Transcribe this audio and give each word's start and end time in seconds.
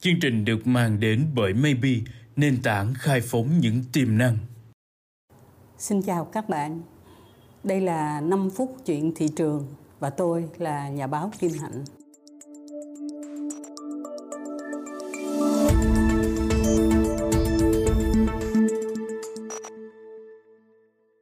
Chương 0.00 0.20
trình 0.20 0.44
được 0.44 0.66
mang 0.66 1.00
đến 1.00 1.26
bởi 1.34 1.54
Maybe, 1.54 1.90
nền 2.36 2.62
tảng 2.62 2.94
khai 2.94 3.20
phóng 3.20 3.58
những 3.60 3.82
tiềm 3.92 4.18
năng. 4.18 4.36
Xin 5.78 6.02
chào 6.02 6.24
các 6.24 6.48
bạn. 6.48 6.80
Đây 7.64 7.80
là 7.80 8.20
5 8.20 8.50
phút 8.50 8.76
chuyện 8.86 9.12
thị 9.14 9.28
trường 9.36 9.66
và 10.00 10.10
tôi 10.10 10.48
là 10.58 10.88
nhà 10.88 11.06
báo 11.06 11.30
Kim 11.38 11.50
Hạnh. 11.60 11.84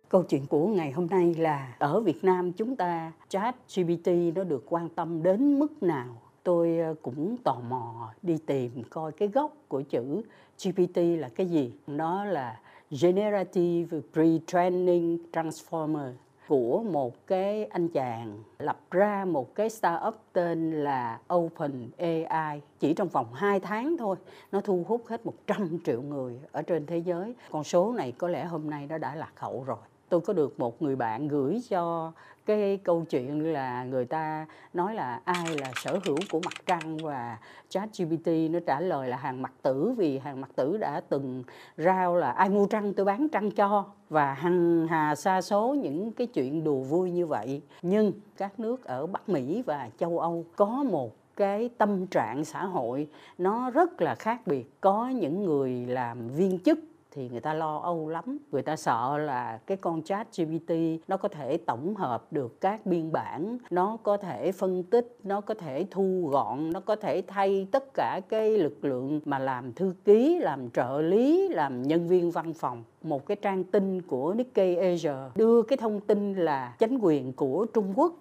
Câu 0.09 0.23
chuyện 0.23 0.47
của 0.47 0.67
ngày 0.67 0.93
hôm 0.93 1.07
nay 1.07 1.35
là 1.35 1.77
ở 1.79 2.01
Việt 2.01 2.25
Nam 2.25 2.53
chúng 2.53 2.77
ta 2.77 3.13
chat 3.29 3.57
GPT 3.77 4.09
nó 4.35 4.45
được 4.45 4.65
quan 4.69 4.89
tâm 4.89 5.23
đến 5.23 5.59
mức 5.59 5.83
nào 5.83 6.23
tôi 6.47 6.79
ờ, 6.79 6.95
cũng 7.03 7.37
tò 7.45 7.57
mò 7.69 8.13
đi 8.23 8.39
tìm 8.47 8.83
coi 8.91 9.13
cái 9.13 9.29
gốc 9.29 9.53
của 9.69 9.83
chữ 9.83 10.23
GPT 10.65 10.97
là 10.97 11.29
cái 11.29 11.47
gì. 11.47 11.73
Nó 11.87 12.25
là 12.25 12.61
Generative 13.03 13.99
Pre-training 14.13 15.19
Transformer 15.33 16.13
của 16.49 16.83
một 16.83 17.27
cái 17.27 17.65
anh 17.65 17.89
chàng 17.89 18.39
lập 18.59 18.81
ra 18.91 19.25
một 19.25 19.55
cái 19.55 19.71
startup 19.71 20.15
tên 20.33 20.85
là 20.85 21.21
Open 21.35 21.91
AI 21.99 22.61
chỉ 22.79 22.95
trong 22.95 23.09
vòng 23.09 23.35
2 23.35 23.61
tháng 23.61 23.97
thôi, 23.99 24.17
nó 24.53 24.61
thu 24.61 24.85
hút 24.89 25.03
hết 25.07 25.27
100 25.27 25.79
triệu 25.85 26.03
người 26.03 26.41
ở 26.53 26.63
trên 26.63 26.87
thế 26.87 26.99
giới. 26.99 27.35
Con 27.51 27.65
số 27.65 27.93
này 27.93 28.13
có 28.13 28.29
lẽ 28.29 28.45
hôm 28.45 28.71
nay 28.71 28.87
nó 28.87 28.99
đã 28.99 29.15
lạc 29.15 29.33
hậu 29.37 29.65
rồi 29.65 29.79
tôi 30.09 30.21
có 30.21 30.33
được 30.33 30.61
một 30.61 30.83
người 30.83 30.97
bạn 30.97 31.29
gửi 31.29 31.61
cho 31.69 32.13
cái 32.47 32.79
câu 32.85 33.05
chuyện 33.11 33.53
là 33.53 33.85
người 33.85 34.05
ta 34.05 34.47
nói 34.75 34.95
là 34.95 35.21
ai 35.25 35.59
là 35.59 35.73
sở 35.83 35.99
hữu 36.05 36.19
của 36.31 36.41
mặt 36.45 36.55
trăng 36.67 36.97
và 36.97 37.39
chat 37.69 37.89
GPT 37.99 38.27
nó 38.51 38.59
trả 38.67 38.81
lời 38.81 39.09
là 39.09 39.17
hàng 39.17 39.43
mặt 39.43 39.53
tử 39.63 39.95
vì 39.97 40.19
hàng 40.19 40.41
mặt 40.41 40.51
tử 40.57 40.77
đã 40.77 41.01
từng 41.09 41.45
rao 41.77 42.17
là 42.17 42.31
ai 42.31 42.49
mua 42.49 42.67
trăng 42.67 42.95
tôi 42.95 43.07
bán 43.07 43.29
trăng 43.29 43.51
cho 43.51 43.85
và 44.09 44.35
hằng 44.35 44.87
hà 44.87 45.15
xa 45.15 45.43
số 45.43 45.75
những 45.75 46.13
cái 46.13 46.27
chuyện 46.27 46.65
đùa 46.65 46.81
vui 46.81 47.11
như 47.11 47.27
vậy. 47.27 47.63
Nhưng 47.83 48.13
các 48.37 48.61
nước 48.61 48.85
ở 48.85 49.07
Bắc 49.07 49.29
Mỹ 49.29 49.63
và 49.67 49.91
châu 49.99 50.19
Âu 50.19 50.45
có 50.57 50.67
một 50.67 51.17
cái 51.37 51.71
tâm 51.79 52.07
trạng 52.07 52.45
xã 52.45 52.65
hội 52.65 53.09
nó 53.39 53.71
rất 53.71 54.01
là 54.01 54.15
khác 54.15 54.47
biệt. 54.47 54.81
Có 54.81 55.09
những 55.09 55.45
người 55.45 55.87
làm 55.87 56.29
viên 56.29 56.59
chức 56.59 56.79
thì 57.17 57.29
người 57.29 57.41
ta 57.41 57.55
lo 57.55 57.79
âu 57.79 58.09
lắm. 58.09 58.39
Người 58.53 58.63
ta 58.63 58.77
sợ 58.77 59.19
là 59.19 59.61
cái 59.67 59.77
con 59.77 60.03
chat 60.03 60.37
GPT 60.37 60.73
nó 61.09 61.17
có 61.17 61.29
thể 61.29 61.57
tổng 61.57 61.95
hợp 61.95 62.33
được 62.33 62.61
các 62.61 62.87
biên 62.87 63.13
bản, 63.13 63.59
nó 63.71 63.97
có 64.03 64.17
thể 64.17 64.53
phân 64.53 64.83
tích, 64.83 65.19
nó 65.25 65.41
có 65.41 65.55
thể 65.55 65.87
thu 65.91 66.29
gọn, 66.33 66.71
nó 66.73 66.81
có 66.81 66.97
thể 66.97 67.23
thay 67.27 67.69
tất 67.71 67.95
cả 67.95 68.21
cái 68.29 68.59
lực 68.59 68.85
lượng 68.85 69.21
mà 69.25 69.39
làm 69.39 69.73
thư 69.73 69.95
ký, 70.05 70.39
làm 70.39 70.71
trợ 70.71 71.01
lý, 71.01 71.49
làm 71.49 71.83
nhân 71.83 72.09
viên 72.09 72.31
văn 72.31 72.53
phòng. 72.53 72.85
Một 73.03 73.27
cái 73.27 73.37
trang 73.43 73.65
tin 73.65 74.03
của 74.03 74.35
Nikkei 74.35 74.77
Asia 74.77 75.15
đưa 75.35 75.63
cái 75.63 75.77
thông 75.77 76.01
tin 76.01 76.35
là 76.35 76.75
chính 76.79 76.99
quyền 76.99 77.33
của 77.33 77.67
Trung 77.75 77.93
Quốc 77.97 78.13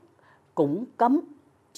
cũng 0.55 0.85
cấm 0.97 1.21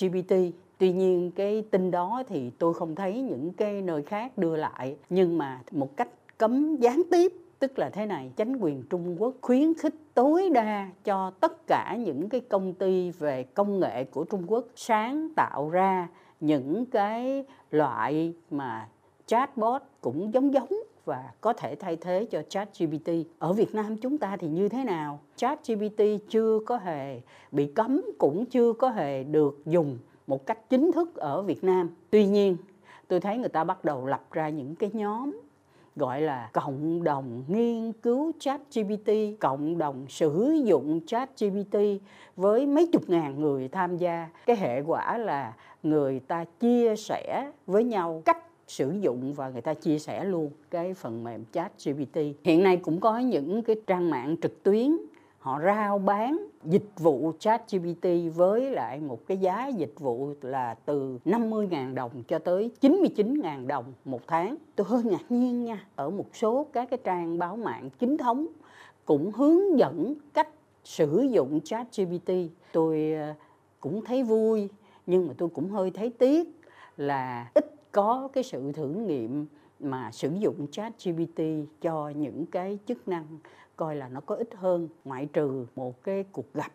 GPT 0.01 0.33
Tuy 0.77 0.91
nhiên 0.91 1.31
cái 1.31 1.63
tin 1.71 1.91
đó 1.91 2.23
thì 2.27 2.49
tôi 2.49 2.73
không 2.73 2.95
thấy 2.95 3.21
những 3.21 3.53
cái 3.53 3.81
nơi 3.81 4.03
khác 4.03 4.37
đưa 4.37 4.55
lại. 4.55 4.97
Nhưng 5.09 5.37
mà 5.37 5.61
một 5.71 5.97
cách 5.97 6.09
cấm 6.37 6.75
gián 6.75 7.01
tiếp 7.11 7.33
tức 7.59 7.79
là 7.79 7.89
thế 7.89 8.05
này 8.05 8.31
chính 8.35 8.57
quyền 8.57 8.83
trung 8.89 9.21
quốc 9.21 9.33
khuyến 9.41 9.73
khích 9.73 9.95
tối 10.13 10.49
đa 10.49 10.89
cho 11.03 11.31
tất 11.39 11.67
cả 11.67 11.95
những 11.99 12.29
cái 12.29 12.41
công 12.41 12.73
ty 12.73 13.11
về 13.11 13.43
công 13.43 13.79
nghệ 13.79 14.03
của 14.03 14.23
trung 14.23 14.43
quốc 14.47 14.65
sáng 14.75 15.29
tạo 15.35 15.69
ra 15.69 16.07
những 16.39 16.85
cái 16.85 17.45
loại 17.71 18.33
mà 18.51 18.87
chatbot 19.25 19.81
cũng 20.01 20.33
giống 20.33 20.53
giống 20.53 20.69
và 21.05 21.31
có 21.41 21.53
thể 21.53 21.75
thay 21.75 21.95
thế 21.95 22.27
cho 22.31 22.41
chat 22.49 22.79
GPT. 22.79 23.11
Ở 23.39 23.53
Việt 23.53 23.75
Nam 23.75 23.97
chúng 23.97 24.17
ta 24.17 24.37
thì 24.37 24.47
như 24.47 24.69
thế 24.69 24.83
nào? 24.83 25.19
Chat 25.35 25.67
GPT 25.67 26.03
chưa 26.29 26.59
có 26.65 26.77
hề 26.77 27.21
bị 27.51 27.71
cấm 27.75 28.01
cũng 28.17 28.45
chưa 28.45 28.73
có 28.73 28.89
hề 28.89 29.23
được 29.23 29.59
dùng 29.65 29.97
một 30.27 30.45
cách 30.45 30.69
chính 30.69 30.91
thức 30.91 31.15
ở 31.15 31.41
Việt 31.41 31.63
Nam. 31.63 31.89
Tuy 32.09 32.25
nhiên, 32.25 32.57
tôi 33.07 33.19
thấy 33.19 33.37
người 33.37 33.49
ta 33.49 33.63
bắt 33.63 33.85
đầu 33.85 34.05
lập 34.05 34.27
ra 34.31 34.49
những 34.49 34.75
cái 34.75 34.91
nhóm 34.93 35.41
gọi 35.97 36.21
là 36.21 36.49
cộng 36.53 37.03
đồng 37.03 37.43
nghiên 37.47 37.93
cứu 37.93 38.31
chat 38.39 38.61
GPT, 38.75 39.11
cộng 39.39 39.77
đồng 39.77 40.05
sử 40.09 40.61
dụng 40.65 40.99
chat 41.07 41.29
GPT 41.39 41.77
với 42.35 42.65
mấy 42.65 42.89
chục 42.93 43.03
ngàn 43.07 43.41
người 43.41 43.67
tham 43.67 43.97
gia. 43.97 44.29
Cái 44.45 44.55
hệ 44.55 44.81
quả 44.81 45.17
là 45.17 45.53
người 45.83 46.19
ta 46.19 46.45
chia 46.59 46.95
sẻ 46.95 47.51
với 47.67 47.83
nhau 47.83 48.21
cách 48.25 48.43
sử 48.67 48.93
dụng 49.01 49.33
và 49.33 49.49
người 49.49 49.61
ta 49.61 49.73
chia 49.73 49.99
sẻ 49.99 50.23
luôn 50.25 50.51
cái 50.71 50.93
phần 50.93 51.23
mềm 51.23 51.43
chat 51.51 51.71
GPT. 51.85 52.19
Hiện 52.43 52.63
nay 52.63 52.77
cũng 52.77 52.99
có 52.99 53.17
những 53.19 53.63
cái 53.63 53.75
trang 53.87 54.09
mạng 54.09 54.35
trực 54.41 54.63
tuyến 54.63 54.97
họ 55.47 55.59
rao 55.59 55.99
bán 55.99 56.47
dịch 56.63 56.89
vụ 56.97 57.31
chat 57.39 57.71
GPT 57.71 58.07
với 58.35 58.71
lại 58.71 58.99
một 58.99 59.27
cái 59.27 59.37
giá 59.37 59.67
dịch 59.67 59.93
vụ 59.99 60.33
là 60.41 60.75
từ 60.85 61.19
50.000 61.25 61.93
đồng 61.93 62.23
cho 62.27 62.39
tới 62.39 62.71
99.000 62.81 63.67
đồng 63.67 63.93
một 64.05 64.21
tháng. 64.27 64.55
Tôi 64.75 64.87
hơi 64.89 65.03
ngạc 65.03 65.31
nhiên 65.31 65.63
nha, 65.63 65.87
ở 65.95 66.09
một 66.09 66.25
số 66.33 66.67
các 66.73 66.89
cái 66.89 66.99
trang 67.03 67.37
báo 67.37 67.55
mạng 67.55 67.89
chính 67.99 68.17
thống 68.17 68.47
cũng 69.05 69.31
hướng 69.31 69.79
dẫn 69.79 70.15
cách 70.33 70.49
sử 70.83 71.27
dụng 71.31 71.59
chat 71.63 71.87
GPT. 71.97 72.31
Tôi 72.71 73.11
ờ, 73.11 73.33
cũng 73.79 74.05
thấy 74.05 74.23
vui 74.23 74.69
nhưng 75.05 75.27
mà 75.27 75.33
tôi 75.37 75.49
cũng 75.49 75.69
hơi 75.69 75.91
thấy 75.91 76.09
tiếc 76.09 76.61
là 76.97 77.51
ít 77.53 77.91
có 77.91 78.29
cái 78.33 78.43
sự 78.43 78.71
thử 78.71 78.87
nghiệm 78.87 79.45
mà 79.79 80.11
sử 80.11 80.31
dụng 80.39 80.67
chat 80.71 80.93
GPT 81.03 81.41
cho 81.81 82.09
những 82.09 82.45
cái 82.45 82.79
chức 82.85 83.07
năng 83.07 83.25
coi 83.75 83.95
là 83.95 84.09
nó 84.09 84.21
có 84.21 84.35
ích 84.35 84.55
hơn, 84.55 84.87
ngoại 85.05 85.25
trừ 85.25 85.65
một 85.75 86.03
cái 86.03 86.23
cuộc 86.31 86.53
gặp 86.53 86.71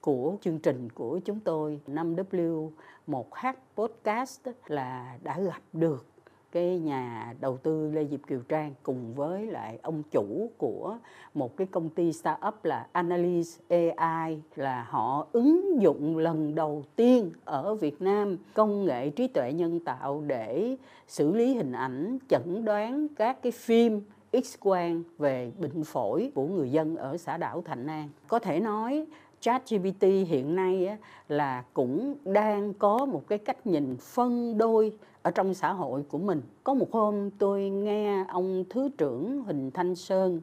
của 0.00 0.36
chương 0.40 0.58
trình 0.58 0.88
của 0.90 1.18
chúng 1.24 1.40
tôi 1.40 1.80
5W 1.86 2.70
1H 3.06 3.52
podcast 3.76 4.48
là 4.66 5.18
đã 5.22 5.40
gặp 5.40 5.62
được 5.72 6.06
cái 6.52 6.78
nhà 6.78 7.34
đầu 7.40 7.56
tư 7.56 7.90
Lê 7.90 8.04
Diệp 8.04 8.20
Kiều 8.26 8.40
Trang 8.48 8.74
cùng 8.82 9.14
với 9.14 9.46
lại 9.46 9.78
ông 9.82 10.02
chủ 10.10 10.50
của 10.58 10.98
một 11.34 11.56
cái 11.56 11.66
công 11.70 11.88
ty 11.88 12.12
startup 12.12 12.64
là 12.64 12.86
Analyze 12.92 13.92
AI 13.96 14.42
là 14.56 14.86
họ 14.88 15.26
ứng 15.32 15.82
dụng 15.82 16.18
lần 16.18 16.54
đầu 16.54 16.84
tiên 16.96 17.32
ở 17.44 17.74
Việt 17.74 18.02
Nam 18.02 18.36
công 18.54 18.84
nghệ 18.84 19.10
trí 19.10 19.28
tuệ 19.28 19.52
nhân 19.52 19.80
tạo 19.80 20.22
để 20.26 20.76
xử 21.06 21.34
lý 21.34 21.54
hình 21.54 21.72
ảnh, 21.72 22.18
chẩn 22.28 22.64
đoán 22.64 23.08
các 23.16 23.42
cái 23.42 23.52
phim 23.52 24.02
X 24.32 24.58
quang 24.60 25.02
về 25.18 25.52
bệnh 25.58 25.84
phổi 25.84 26.32
của 26.34 26.46
người 26.46 26.70
dân 26.70 26.96
ở 26.96 27.16
xã 27.16 27.36
đảo 27.36 27.62
Thạnh 27.62 27.86
An. 27.86 28.08
Có 28.28 28.38
thể 28.38 28.60
nói 28.60 29.06
ChatGPT 29.42 30.02
hiện 30.02 30.54
nay 30.54 30.96
là 31.28 31.64
cũng 31.74 32.14
đang 32.24 32.74
có 32.74 33.06
một 33.06 33.22
cái 33.28 33.38
cách 33.38 33.66
nhìn 33.66 33.96
phân 33.96 34.58
đôi 34.58 34.92
ở 35.22 35.30
trong 35.30 35.54
xã 35.54 35.72
hội 35.72 36.02
của 36.08 36.18
mình. 36.18 36.42
Có 36.64 36.74
một 36.74 36.92
hôm 36.92 37.30
tôi 37.30 37.70
nghe 37.70 38.24
ông 38.28 38.64
Thứ 38.70 38.88
trưởng 38.98 39.42
Huỳnh 39.42 39.70
Thanh 39.70 39.94
Sơn 39.94 40.40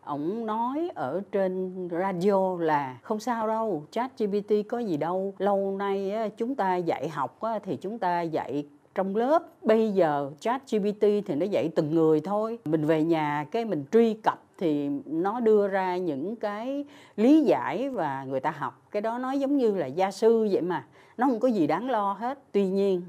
ông 0.00 0.46
nói 0.46 0.90
ở 0.94 1.20
trên 1.32 1.88
radio 1.92 2.56
là 2.60 2.98
không 3.02 3.20
sao 3.20 3.48
đâu 3.48 3.84
chat 3.90 4.18
gpt 4.18 4.52
có 4.68 4.78
gì 4.78 4.96
đâu. 4.96 5.34
Lâu 5.38 5.76
nay 5.78 6.12
chúng 6.36 6.54
ta 6.54 6.76
dạy 6.76 7.08
học 7.08 7.40
thì 7.64 7.76
chúng 7.76 7.98
ta 7.98 8.22
dạy 8.22 8.66
trong 8.94 9.16
lớp. 9.16 9.42
Bây 9.62 9.92
giờ 9.92 10.30
chat 10.40 10.70
gpt 10.70 11.00
thì 11.00 11.34
nó 11.34 11.46
dạy 11.46 11.70
từng 11.76 11.94
người 11.94 12.20
thôi. 12.20 12.58
Mình 12.64 12.84
về 12.84 13.04
nhà 13.04 13.46
cái 13.50 13.64
mình 13.64 13.84
truy 13.92 14.14
cập 14.14 14.42
thì 14.58 14.88
nó 15.06 15.40
đưa 15.40 15.68
ra 15.68 15.96
những 15.96 16.36
cái 16.36 16.84
lý 17.16 17.40
giải 17.40 17.90
và 17.90 18.24
người 18.24 18.40
ta 18.40 18.50
học. 18.50 18.82
Cái 18.90 19.02
đó 19.02 19.18
nói 19.18 19.38
giống 19.38 19.56
như 19.56 19.74
là 19.74 19.86
gia 19.86 20.10
sư 20.10 20.48
vậy 20.52 20.62
mà. 20.62 20.86
Nó 21.16 21.26
không 21.26 21.40
có 21.40 21.48
gì 21.48 21.66
đáng 21.66 21.90
lo 21.90 22.12
hết. 22.12 22.38
Tuy 22.52 22.66
nhiên, 22.66 23.02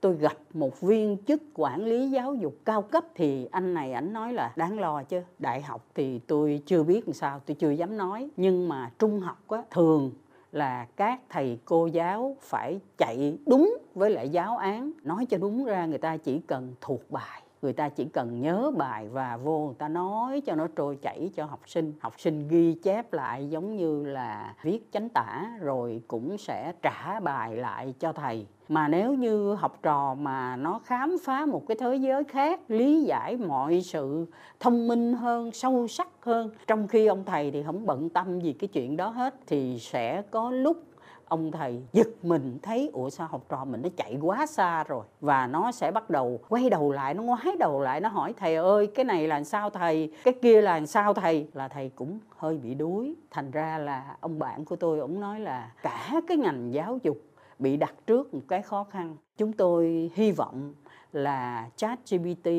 tôi 0.00 0.16
gặp 0.16 0.36
một 0.54 0.80
viên 0.80 1.16
chức 1.26 1.42
quản 1.54 1.84
lý 1.84 2.10
giáo 2.10 2.34
dục 2.34 2.54
cao 2.64 2.82
cấp 2.82 3.04
thì 3.14 3.48
anh 3.50 3.74
này 3.74 3.92
ảnh 3.92 4.12
nói 4.12 4.32
là 4.32 4.52
đáng 4.56 4.80
lo 4.80 5.02
chứ, 5.02 5.22
đại 5.38 5.62
học 5.62 5.86
thì 5.94 6.18
tôi 6.18 6.62
chưa 6.66 6.82
biết 6.82 7.08
làm 7.08 7.14
sao, 7.14 7.40
tôi 7.46 7.54
chưa 7.54 7.70
dám 7.70 7.96
nói. 7.96 8.28
Nhưng 8.36 8.68
mà 8.68 8.90
trung 8.98 9.20
học 9.20 9.38
á, 9.48 9.62
thường 9.70 10.10
là 10.52 10.86
các 10.96 11.20
thầy 11.28 11.58
cô 11.64 11.86
giáo 11.86 12.36
phải 12.40 12.80
chạy 12.98 13.38
đúng 13.46 13.78
với 13.94 14.10
lại 14.10 14.28
giáo 14.28 14.56
án, 14.56 14.92
nói 15.02 15.26
cho 15.26 15.38
đúng 15.38 15.64
ra 15.64 15.86
người 15.86 15.98
ta 15.98 16.16
chỉ 16.16 16.40
cần 16.46 16.74
thuộc 16.80 17.10
bài 17.10 17.42
người 17.62 17.72
ta 17.72 17.88
chỉ 17.88 18.04
cần 18.04 18.40
nhớ 18.40 18.70
bài 18.76 19.08
và 19.08 19.36
vô, 19.36 19.66
người 19.66 19.74
ta 19.78 19.88
nói 19.88 20.40
cho 20.40 20.54
nó 20.54 20.66
trôi 20.76 20.98
chảy 21.02 21.30
cho 21.34 21.44
học 21.44 21.60
sinh. 21.66 21.92
Học 22.00 22.14
sinh 22.18 22.48
ghi 22.48 22.74
chép 22.74 23.12
lại 23.12 23.50
giống 23.50 23.76
như 23.76 24.04
là 24.04 24.54
viết 24.62 24.88
chánh 24.92 25.08
tả, 25.08 25.50
rồi 25.60 26.02
cũng 26.08 26.38
sẽ 26.38 26.72
trả 26.82 27.20
bài 27.20 27.56
lại 27.56 27.94
cho 27.98 28.12
thầy. 28.12 28.46
Mà 28.68 28.88
nếu 28.88 29.14
như 29.14 29.54
học 29.54 29.78
trò 29.82 30.14
mà 30.14 30.56
nó 30.56 30.80
khám 30.84 31.16
phá 31.24 31.46
một 31.46 31.62
cái 31.68 31.76
thế 31.80 31.96
giới 31.96 32.24
khác, 32.24 32.60
lý 32.68 33.02
giải 33.02 33.36
mọi 33.36 33.80
sự 33.80 34.26
thông 34.60 34.88
minh 34.88 35.14
hơn, 35.14 35.52
sâu 35.52 35.88
sắc 35.88 36.08
hơn, 36.20 36.50
trong 36.66 36.88
khi 36.88 37.06
ông 37.06 37.24
thầy 37.24 37.50
thì 37.50 37.62
không 37.62 37.86
bận 37.86 38.08
tâm 38.08 38.40
gì 38.40 38.52
cái 38.52 38.68
chuyện 38.68 38.96
đó 38.96 39.08
hết, 39.08 39.34
thì 39.46 39.78
sẽ 39.78 40.22
có 40.30 40.50
lúc 40.50 40.76
ông 41.30 41.52
thầy 41.52 41.82
giật 41.92 42.08
mình 42.22 42.58
thấy, 42.62 42.90
ủa 42.92 43.10
sao 43.10 43.26
học 43.26 43.44
trò 43.48 43.64
mình 43.64 43.82
nó 43.82 43.88
chạy 43.96 44.18
quá 44.22 44.46
xa 44.46 44.84
rồi? 44.84 45.04
Và 45.20 45.46
nó 45.46 45.72
sẽ 45.72 45.90
bắt 45.90 46.10
đầu 46.10 46.40
quay 46.48 46.70
đầu 46.70 46.92
lại, 46.92 47.14
nó 47.14 47.22
ngoái 47.22 47.56
đầu 47.58 47.80
lại, 47.80 48.00
nó 48.00 48.08
hỏi, 48.08 48.34
thầy 48.36 48.56
ơi, 48.56 48.86
cái 48.86 49.04
này 49.04 49.28
là 49.28 49.44
sao 49.44 49.70
thầy? 49.70 50.12
Cái 50.24 50.34
kia 50.42 50.60
là 50.62 50.86
sao 50.86 51.14
thầy? 51.14 51.48
Là 51.54 51.68
thầy 51.68 51.88
cũng 51.88 52.18
hơi 52.36 52.58
bị 52.58 52.74
đuối. 52.74 53.14
Thành 53.30 53.50
ra 53.50 53.78
là 53.78 54.16
ông 54.20 54.38
bạn 54.38 54.64
của 54.64 54.76
tôi, 54.76 54.98
ông 54.98 55.20
nói 55.20 55.40
là 55.40 55.72
cả 55.82 56.20
cái 56.28 56.36
ngành 56.36 56.72
giáo 56.72 56.98
dục 57.02 57.18
bị 57.58 57.76
đặt 57.76 57.94
trước 58.06 58.34
một 58.34 58.42
cái 58.48 58.62
khó 58.62 58.84
khăn. 58.84 59.16
Chúng 59.36 59.52
tôi 59.52 60.10
hy 60.14 60.32
vọng 60.32 60.74
là 61.12 61.68
chat 61.76 61.98
GPT 62.10 62.50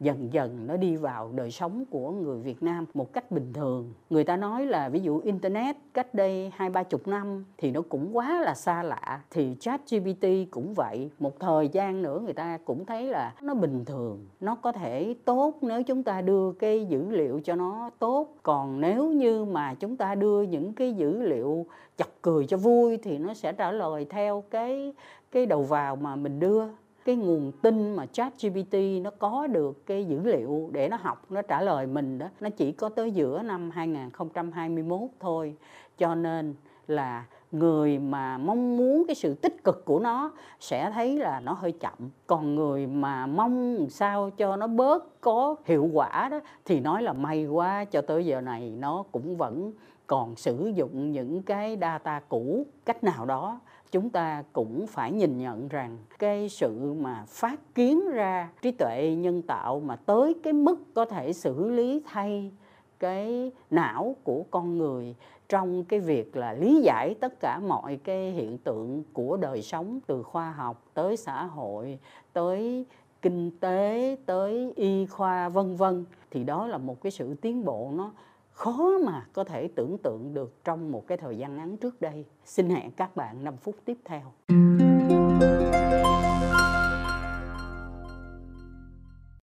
dần 0.00 0.32
dần 0.32 0.66
nó 0.66 0.76
đi 0.76 0.96
vào 0.96 1.32
đời 1.34 1.50
sống 1.50 1.84
của 1.90 2.10
người 2.10 2.38
Việt 2.38 2.62
Nam 2.62 2.86
một 2.94 3.12
cách 3.12 3.30
bình 3.30 3.52
thường. 3.52 3.92
Người 4.10 4.24
ta 4.24 4.36
nói 4.36 4.66
là 4.66 4.88
ví 4.88 5.00
dụ 5.00 5.20
Internet 5.20 5.76
cách 5.94 6.14
đây 6.14 6.52
hai, 6.54 6.70
ba 6.70 6.82
chục 6.82 7.08
năm 7.08 7.44
thì 7.58 7.70
nó 7.70 7.82
cũng 7.88 8.16
quá 8.16 8.40
là 8.40 8.54
xa 8.54 8.82
lạ. 8.82 9.20
Thì 9.30 9.56
chat 9.60 9.80
GPT 9.90 10.26
cũng 10.50 10.74
vậy. 10.74 11.10
Một 11.18 11.40
thời 11.40 11.68
gian 11.68 12.02
nữa 12.02 12.20
người 12.24 12.32
ta 12.32 12.58
cũng 12.64 12.86
thấy 12.86 13.06
là 13.06 13.34
nó 13.42 13.54
bình 13.54 13.84
thường. 13.84 14.26
Nó 14.40 14.54
có 14.54 14.72
thể 14.72 15.14
tốt 15.24 15.54
nếu 15.60 15.82
chúng 15.82 16.02
ta 16.02 16.20
đưa 16.20 16.52
cái 16.52 16.84
dữ 16.84 17.10
liệu 17.10 17.40
cho 17.40 17.54
nó 17.54 17.90
tốt. 17.98 18.34
Còn 18.42 18.80
nếu 18.80 19.10
như 19.12 19.44
mà 19.44 19.74
chúng 19.74 19.96
ta 19.96 20.14
đưa 20.14 20.42
những 20.42 20.72
cái 20.72 20.92
dữ 20.92 21.22
liệu 21.22 21.66
chọc 21.96 22.08
cười 22.22 22.46
cho 22.46 22.56
vui 22.56 22.96
thì 22.96 23.18
nó 23.18 23.34
sẽ 23.34 23.52
trả 23.52 23.72
lời 23.72 24.06
theo 24.10 24.44
cái 24.50 24.94
cái 25.30 25.46
đầu 25.46 25.62
vào 25.62 25.96
mà 25.96 26.16
mình 26.16 26.40
đưa 26.40 26.64
cái 27.04 27.16
nguồn 27.16 27.52
tin 27.62 27.96
mà 27.96 28.06
chat 28.06 28.32
GPT 28.42 28.74
nó 29.02 29.10
có 29.18 29.46
được 29.46 29.86
cái 29.86 30.04
dữ 30.04 30.20
liệu 30.24 30.70
để 30.72 30.88
nó 30.88 30.96
học, 31.00 31.26
nó 31.30 31.42
trả 31.42 31.62
lời 31.62 31.86
mình 31.86 32.18
đó, 32.18 32.26
nó 32.40 32.48
chỉ 32.50 32.72
có 32.72 32.88
tới 32.88 33.10
giữa 33.10 33.42
năm 33.42 33.70
2021 33.70 35.00
thôi. 35.20 35.56
Cho 35.98 36.14
nên 36.14 36.54
là 36.86 37.24
người 37.52 37.98
mà 37.98 38.38
mong 38.38 38.76
muốn 38.76 39.04
cái 39.06 39.14
sự 39.14 39.34
tích 39.34 39.64
cực 39.64 39.84
của 39.84 40.00
nó 40.00 40.32
sẽ 40.60 40.90
thấy 40.90 41.18
là 41.18 41.40
nó 41.40 41.52
hơi 41.52 41.72
chậm. 41.72 42.10
Còn 42.26 42.54
người 42.54 42.86
mà 42.86 43.26
mong 43.26 43.86
sao 43.90 44.30
cho 44.30 44.56
nó 44.56 44.66
bớt 44.66 45.20
có 45.20 45.56
hiệu 45.64 45.90
quả 45.92 46.28
đó, 46.30 46.40
thì 46.64 46.80
nói 46.80 47.02
là 47.02 47.12
may 47.12 47.46
quá, 47.46 47.84
cho 47.84 48.00
tới 48.00 48.26
giờ 48.26 48.40
này 48.40 48.72
nó 48.78 49.04
cũng 49.12 49.36
vẫn 49.36 49.72
còn 50.10 50.36
sử 50.36 50.72
dụng 50.74 51.12
những 51.12 51.42
cái 51.42 51.78
data 51.80 52.20
cũ 52.28 52.66
cách 52.84 53.04
nào 53.04 53.26
đó, 53.26 53.60
chúng 53.90 54.10
ta 54.10 54.44
cũng 54.52 54.86
phải 54.86 55.12
nhìn 55.12 55.38
nhận 55.38 55.68
rằng 55.68 55.98
cái 56.18 56.48
sự 56.48 56.94
mà 57.00 57.24
phát 57.28 57.74
kiến 57.74 58.10
ra 58.10 58.50
trí 58.62 58.70
tuệ 58.70 59.14
nhân 59.18 59.42
tạo 59.42 59.80
mà 59.80 59.96
tới 59.96 60.34
cái 60.42 60.52
mức 60.52 60.94
có 60.94 61.04
thể 61.04 61.32
xử 61.32 61.70
lý 61.70 62.02
thay 62.06 62.52
cái 62.98 63.52
não 63.70 64.16
của 64.24 64.44
con 64.50 64.78
người 64.78 65.14
trong 65.48 65.84
cái 65.84 66.00
việc 66.00 66.36
là 66.36 66.52
lý 66.52 66.82
giải 66.82 67.14
tất 67.20 67.40
cả 67.40 67.58
mọi 67.58 67.96
cái 67.96 68.30
hiện 68.30 68.58
tượng 68.58 69.02
của 69.12 69.36
đời 69.36 69.62
sống, 69.62 70.00
từ 70.06 70.22
khoa 70.22 70.50
học 70.50 70.84
tới 70.94 71.16
xã 71.16 71.44
hội, 71.44 71.98
tới 72.32 72.84
kinh 73.22 73.50
tế, 73.60 74.16
tới 74.26 74.72
y 74.76 75.06
khoa, 75.06 75.48
vân 75.48 75.76
vân, 75.76 76.04
thì 76.30 76.44
đó 76.44 76.66
là 76.66 76.78
một 76.78 77.02
cái 77.02 77.12
sự 77.12 77.34
tiến 77.34 77.64
bộ 77.64 77.90
nó 77.94 78.12
khó 78.60 78.98
mà 79.04 79.26
có 79.32 79.44
thể 79.44 79.68
tưởng 79.68 79.98
tượng 80.02 80.34
được 80.34 80.64
trong 80.64 80.92
một 80.92 81.06
cái 81.06 81.18
thời 81.18 81.38
gian 81.38 81.56
ngắn 81.56 81.76
trước 81.76 82.00
đây. 82.00 82.24
Xin 82.44 82.70
hẹn 82.70 82.90
các 82.90 83.16
bạn 83.16 83.44
5 83.44 83.56
phút 83.56 83.76
tiếp 83.84 83.98
theo. 84.04 84.32